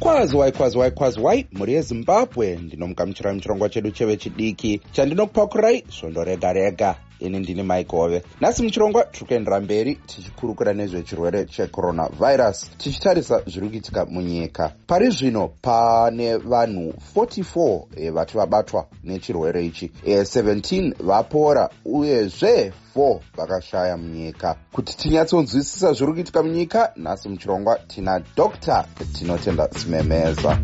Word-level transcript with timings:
kwazi 0.00 0.36
wai 0.36 0.52
kwazi 0.52 0.78
wai 0.78 0.90
kwazi 0.90 1.20
wai 1.20 1.46
mhuri 1.52 1.72
yezimbabwe. 1.72 2.56
Ndinomugamuchirai 2.56 3.34
muchirongwa 3.34 3.68
chedu 3.68 3.90
chevechidiki 3.90 4.80
chandinokupakurai 4.92 5.84
svondo 5.88 6.24
rega 6.24 6.52
rega 6.52 6.96
ini 7.20 7.38
ndini 7.38 7.62
maigove 7.62 8.22
nhasi 8.40 8.62
muchirongwa 8.62 9.04
tiri 9.04 9.26
kuendera 9.26 9.60
mberi 9.60 9.94
tichikurukura 9.94 10.72
nezvechirwere 10.72 11.44
checoronavirus 11.44 12.70
tichitarisa 12.78 13.42
zviri 13.46 13.68
kuitika 13.68 14.04
munyika. 14.04 14.72
Pari 14.86 15.10
zvino 15.10 15.48
pane 15.62 16.36
vanhu 16.36 16.94
44 17.16 17.82
e, 17.96 18.10
vati 18.10 18.36
vabatwa 18.36 18.86
nechirwere 19.04 19.66
ichi. 19.66 19.90
E, 20.04 20.22
17 20.22 20.94
vapora 21.04 21.70
uyezve 21.84 22.72
4 22.96 23.18
vakashaya 23.36 23.96
munyika. 23.96 24.56
Kuti 24.72 24.96
tinyatsonzwisisa 24.96 25.92
zviri 25.92 26.12
kuitika 26.12 26.42
munyika 26.42 26.92
nhasi 26.96 27.28
muchirongwa 27.28 27.78
tina 27.78 28.20
dr 28.36 28.84
tinotenda 29.12 29.68
simemeza 29.68 30.58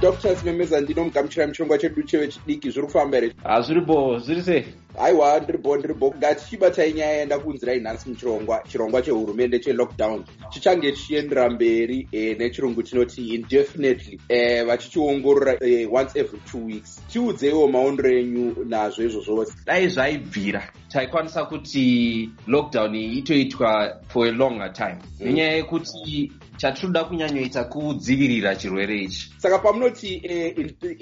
dr 0.00 0.36
simemeza 0.36 0.80
ndinomugamuchira 0.80 1.46
muchirongwa 1.46 1.78
chedu 1.78 2.02
chevechidiki 2.02 2.70
zviri 2.70 2.86
kufamba 2.86 3.16
here? 3.18 3.32
Hazviripo 3.42 4.18
zviri 4.18 4.42
sei? 4.42 4.64
Aiwa 4.98 5.40
ndiribo 5.40 5.76
ndiribo 5.76 6.14
ngatichibatai 6.18 6.92
nyaya 6.92 7.12
yaenda 7.12 7.38
kunzirai 7.38 7.80
nhasi 7.80 8.08
muchirongwa 8.08 8.62
chirongwa 8.68 9.02
chehurumende 9.02 9.58
chelockdown. 9.58 10.24
Chichange 10.50 10.92
chichiendera 10.92 11.50
mberi 11.50 12.08
e, 12.12 12.34
nechirungu 12.34 12.82
tinoti 12.82 13.34
indefinitely. 13.34 14.20
E, 14.28 14.62
vachichiongorora 14.64 15.56
e, 15.60 15.86
once 15.86 16.18
every 16.20 16.40
two 16.50 16.66
weeks. 16.66 17.02
Tiudzeiwo 17.12 17.68
maondero 17.68 18.10
enyu 18.10 18.64
nazvo 18.68 19.02
izvozvo. 19.02 19.46
Dai 19.66 19.88
zvaibvira. 19.88 20.72
Taikwanisa 20.88 21.44
kuti 21.44 22.30
lockdown 22.46 22.94
itoitwa 22.94 24.00
for 24.08 24.26
a 24.26 24.32
longer 24.32 24.72
time. 24.72 24.96
Mm. 25.20 25.26
nenyaya 25.26 25.52
yekuti 25.52 26.32
chatinoda 26.60 27.04
kunyanyoita 27.04 27.64
kudzivirira 27.64 28.56
chirwere 28.56 28.98
ichi. 28.98 29.32
Saka 29.38 29.58
pamunoti 29.58 30.22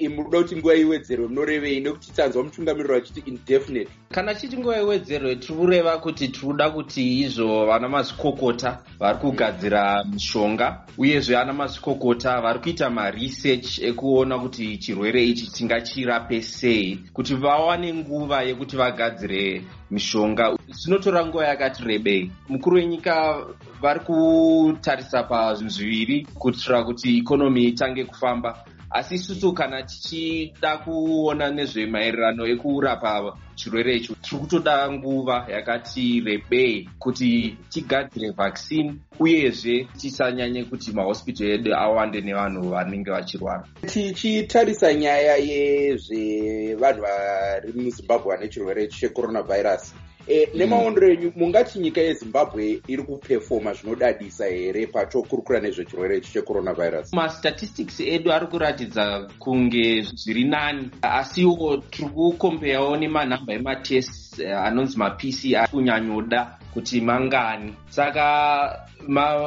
munoda 0.09 0.41
kuti 0.41 0.55
nguva 0.55 0.75
iwedzerwe 0.75 1.27
munorevei 1.27 1.79
nekuti 1.79 2.11
tanzwa 2.11 2.43
mutungamiriro 2.43 2.95
vachiti 2.95 3.23
indefinite. 3.25 3.91
Kana 4.11 4.35
chiti 4.35 4.57
nguva 4.57 4.79
iwedzerwe 4.79 5.35
tiri 5.35 5.55
kureva 5.55 5.97
kuti 5.97 6.27
tiri 6.27 6.47
kuda 6.47 6.69
kuti 6.69 7.19
izvo 7.19 7.65
vana 7.65 7.89
mazvikokota 7.89 8.79
vari 8.99 9.17
kugadzira 9.19 10.03
mishonga 10.03 10.85
uyezve 10.97 11.37
ana 11.37 11.53
mazvikokota 11.53 12.41
vari 12.41 12.59
kuita 12.59 12.89
maresearch 12.89 13.79
ekuona 13.79 14.39
kuti 14.39 14.77
chirwere 14.77 15.23
ichi 15.25 15.51
tingachirape 15.51 16.41
sei 16.41 16.99
kuti 17.13 17.35
vawane 17.35 17.93
nguva 17.93 18.43
yekuti 18.43 18.77
vagadzire 18.77 19.61
mishonga. 19.91 20.55
Zvinotora 20.69 21.25
nguva 21.25 21.47
yakati 21.47 21.83
rebei. 21.83 22.31
Mukuru 22.49 22.75
wenyika 22.75 23.45
vari 23.81 23.99
kutarisa 23.99 25.23
zviviri 25.55 26.27
kuitira 26.39 26.83
kuti 26.83 27.17
ikonomi 27.17 27.65
itange 27.65 28.05
kufamba. 28.05 28.65
Asi 28.91 29.15
isusu 29.15 29.53
kana 29.53 29.83
tichida 29.83 30.77
kuona 30.77 31.49
nezvemaererano 31.49 32.47
ekurapa 32.47 33.37
chirwere 33.55 33.95
icho 33.95 34.15
tiri 34.15 34.41
kutoda 34.41 34.91
nguva 34.91 35.45
yakati 35.49 36.21
rebei 36.25 36.89
kuti 36.99 37.57
tigadzire 37.69 38.31
vaccine 38.31 38.95
uyezve 39.19 39.87
tisanyanye 39.97 40.63
kuti 40.63 40.91
mahospital 40.91 41.47
edu 41.47 41.75
awande 41.75 42.21
nevanhu 42.21 42.69
vanenge 42.69 43.11
vachirwara. 43.11 43.63
Tichitarisa 43.85 44.93
nyaya 44.93 45.37
yezvevanhu 45.37 47.01
vari 47.01 47.73
muzimbabwe 47.75 48.35
vane 48.35 48.47
chirwere 48.49 48.87
checoronavirus 48.87 49.93
e, 50.27 50.49
nemaondero 50.55 51.13
enyu 51.13 51.33
mungati 51.35 51.79
nyika 51.79 52.01
yezimbabwe 52.01 52.81
iri 52.87 53.03
kupefoma 53.03 53.73
zvinodadisa 53.73 54.45
here 54.45 54.87
pachokurukura 54.87 55.59
nezvechirwere 55.59 56.17
ichi 56.17 56.31
checoronavirus? 56.33 57.13
Mastatistics 57.13 57.99
edu 57.99 58.31
ari 58.31 58.47
kuratidza 58.47 59.27
kunge 59.39 60.01
zviri 60.01 60.43
nani 60.43 60.89
asiwo 61.01 61.77
tiri 61.77 62.09
kukombeyawo 62.09 62.97
nemanhamba 62.97 63.53
ematest 63.53 64.39
uh, 64.39 64.65
anonzi 64.65 64.97
mapcr 64.97 65.67
kunyanyoda 65.71 66.59
kuti 66.73 67.01
mangani. 67.01 67.73
Saka 67.89 68.87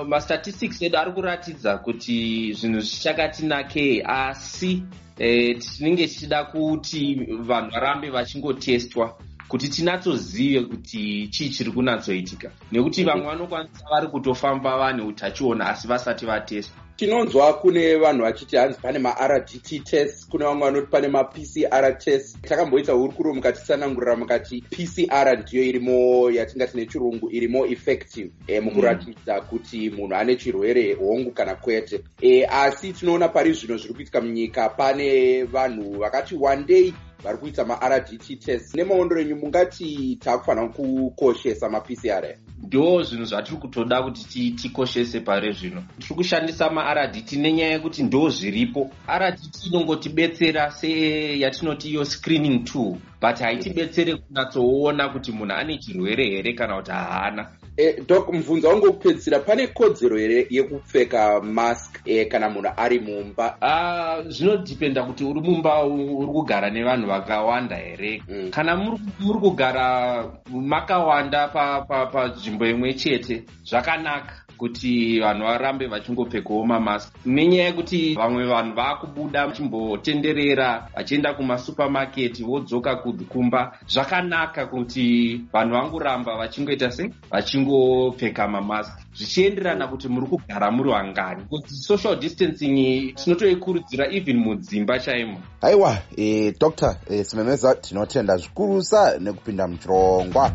mastatistics 0.08 0.80
ma 0.80 0.86
edu 0.86 0.98
ari 0.98 1.12
kuratidza 1.12 1.78
kuti 1.78 2.52
zvinhu 2.52 2.80
zvichakatinakei 2.80 4.02
asi 4.04 4.82
eh, 5.18 5.58
tinenge 5.58 6.08
tichida 6.08 6.44
kuti 6.44 7.14
vanhu 7.40 7.70
varambe 7.70 8.10
vachingotestwa 8.10 9.18
kuti 9.48 9.68
tinatsozive 9.68 10.64
kuti 10.64 11.28
chii 11.28 11.48
chiri 11.48 11.72
kunatsoitika. 11.72 12.50
Nekuti 12.72 13.04
vamwe 13.04 13.26
vanokwanisa 13.26 13.84
vari 13.90 14.08
kutofamba 14.08 14.78
vane 14.78 15.02
utachiona 15.02 15.66
asi 15.66 15.88
vasati 15.88 16.26
vateswa 16.26 16.82
tinonzwa 16.96 17.54
kune 17.54 17.96
vanhu 17.96 18.22
vachiti 18.22 18.56
hanzi 18.56 18.78
pane 18.80 18.98
mardt 18.98 19.84
test. 19.84 20.28
Kune 20.30 20.44
vamwe 20.44 20.64
vanoti 20.64 20.86
pane 20.90 21.08
mapcr 21.08 21.98
test. 21.98 22.40
Takamboita 22.42 22.92
hurukuro 22.92 23.34
mukatitsanangurira 23.34 24.16
mukati 24.16 24.60
pcr 24.70 25.38
ndiyo 25.38 25.64
irimo 25.64 26.30
yatingati 26.30 26.76
nechirungu 26.76 27.30
iri 27.30 27.48
more 27.48 27.72
effective 27.72 28.30
e, 28.46 28.60
mukuratidza 28.60 29.34
mm. 29.40 29.46
kuti 29.46 29.90
munhu 29.90 30.14
ane 30.14 30.36
chirwere 30.36 30.94
hongu 30.94 31.30
kana 31.30 31.54
kwete. 31.54 32.00
E, 32.20 32.44
asi 32.44 32.92
tinoona 32.92 33.28
pari 33.28 33.52
zvino 33.52 33.76
zviri 33.76 33.94
kuitika 33.94 34.20
munyika. 34.20 34.68
Pane 34.68 35.44
vanhu 35.44 35.98
vakati 35.98 36.36
one 36.40 36.64
day 36.64 36.92
vari 37.24 37.38
kuita 37.38 37.64
mardt 37.64 38.38
test. 38.44 38.74
Nemaondero 38.74 39.20
enyu 39.20 39.36
mungati 39.36 40.16
taakufanira 40.20 40.68
kukoshesa 40.68 41.68
mapcr 41.68 42.36
ndo 42.62 43.02
zvinhu 43.02 43.24
zvatiri 43.24 43.56
kutoda 43.56 44.02
kuti 44.02 44.50
tikoshese 44.50 45.20
pare 45.20 45.52
zvino. 45.52 45.84
Tiri 45.98 46.14
kushandisa 46.14 46.70
mardt 46.70 47.32
nenyaya 47.32 47.72
yekuti 47.72 48.02
ndo 48.02 48.28
zviripo. 48.28 48.90
Rdt 49.18 49.66
inongotibetsera 49.66 50.70
seyatinoti 50.70 51.88
iyo 51.90 52.04
screening 52.04 52.64
tool 52.64 52.96
but 53.22 53.38
haitibetsere 53.40 54.16
kunatsoona 54.16 55.08
kuti 55.08 55.32
munhu 55.32 55.54
ane 55.54 55.78
chirwere 55.78 56.24
here 56.30 56.52
kana 56.54 56.76
kuti 56.76 56.90
haana. 56.90 57.46
E, 57.76 58.02
dok 58.08 58.28
mubvunzo 58.32 58.68
wangu 58.68 58.84
wekupedzisira 58.86 59.38
pane 59.38 59.66
kodzero 59.66 60.18
here 60.18 60.46
yekupfeka 60.50 61.40
mask 61.40 62.00
e, 62.04 62.24
kana 62.24 62.50
munhu 62.50 62.68
ari 62.76 62.98
mumba? 63.00 63.56
Uh, 63.62 64.28
zvinodhipenda 64.30 65.02
kuti 65.04 65.24
uri 65.24 65.40
mumba 65.40 65.84
uri 65.84 66.26
kugara 66.26 66.70
nevanhu 66.70 67.06
vakawanda 67.06 67.76
here. 67.76 68.22
Mm. 68.28 68.50
kana 68.50 68.76
muri 68.76 68.98
kugara 69.40 70.30
makawanda 70.50 71.48
panzvimbo 71.48 72.58
pa, 72.58 72.66
pa 72.66 72.70
imwe 72.70 72.94
chete 72.94 73.44
zvakanaka 73.64 74.41
kuti 74.62 75.20
vanhu 75.20 75.44
varambe 75.44 75.86
vachingopfekawo 75.86 76.66
mamask. 76.66 77.14
Nenyaya 77.26 77.66
yekuti 77.66 78.14
vamwe 78.14 78.46
vanhu 78.46 78.74
vaakubuda 78.74 79.46
vachimbotenderera 79.46 80.88
vachienda 80.94 81.34
kumasupamaketi 81.34 82.44
vodzoka 82.44 82.96
kumba 83.28 83.78
zvakanaka 83.86 84.66
kuti 84.66 85.40
vanhu 85.52 85.74
vangoramba 85.74 86.36
vachingoita 86.36 86.90
sei? 86.90 87.10
Vachingopfeka 87.30 88.48
mamask. 88.48 88.92
Zvichienderana 89.14 89.88
kuti 89.88 90.08
muri 90.08 90.26
kugara 90.26 90.70
muri 90.70 90.90
vangani. 90.90 91.42
Social 91.66 92.16
distancing 92.16 93.14
tinotoikurudzira 93.14 94.12
even 94.12 94.36
mudzimba 94.36 94.98
chaimo. 94.98 95.42
Aiwa 95.60 95.98
e, 96.16 96.52
dr 96.60 96.96
e, 97.10 97.24
simemeza 97.24 97.74
tinotenda 97.74 98.36
zvikurusa 98.36 99.18
nekupinda 99.18 99.68
muchirongwa 99.68 100.52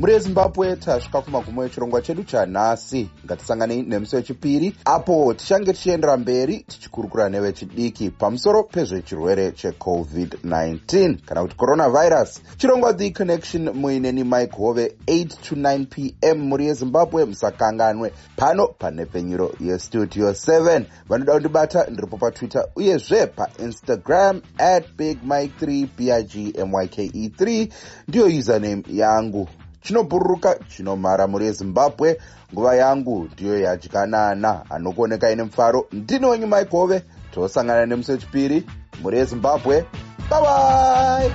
muri 0.00 0.12
yezimbabwe 0.12 0.76
tasvika 0.76 1.20
kumagumo 1.22 1.64
echirongwa 1.64 2.02
chedu 2.02 2.22
chanhasi. 2.24 3.10
Ngatisanganei 3.26 3.82
nemusi 3.82 4.16
wechipiri 4.16 4.76
apo 4.84 5.34
tichange 5.34 5.72
tichiendera 5.72 6.16
mberi 6.16 6.58
tichikurukura 6.58 7.28
nevechidiki 7.28 8.10
pamusoro 8.10 8.62
pezvechirwere 8.62 9.50
checovid-19 9.50 11.16
kana 11.26 11.42
kuti 11.42 11.56
coronavirus 11.56 12.40
chirongwa 12.56 12.94
the 12.94 13.10
connection 13.10 13.70
muineni 13.74 14.24
mike 14.24 14.56
hove 14.56 14.92
8 15.06 15.26
to 15.48 15.54
9 15.54 15.86
p 15.86 16.14
m 16.22 16.38
muri 16.48 16.66
yezimbabwe 16.66 17.24
musakanganwe 17.24 18.12
pano 18.36 18.66
panhepfenyuro 18.68 19.52
yestudio 19.60 20.30
7 20.30 20.82
vanoda 21.08 21.32
kundibata 21.32 21.86
ndiripo 21.90 22.16
patwitter 22.16 22.66
uyezve 22.76 23.26
painstagram 23.26 24.40
at 24.58 24.84
big 24.96 25.18
mike 25.22 25.66
3 25.66 25.86
big 25.96 26.56
myke 26.66 27.06
3 27.06 27.68
ndiyo 28.08 28.26
username 28.26 28.82
yangu 28.92 29.48
chinobhururuka 29.82 30.56
chinomhara 30.76 31.26
muri 31.26 31.46
yezimbabwe. 31.46 32.18
Nguva 32.52 32.74
yangu 32.76 33.28
ndiyo 33.32 33.60
yadyanana 33.60 34.70
anokuoneka 34.70 35.30
ine 35.30 35.42
mufaro 35.42 35.86
ndini 35.92 36.26
wenyu 36.26 36.46
maikove 36.46 37.02
tosangana 37.34 37.86
nemusi 37.86 38.12
wechipiri 38.12 38.66
muri 39.02 39.18
yezimbabwe. 39.18 39.84
Bye 40.30 40.40
bye 40.40 41.30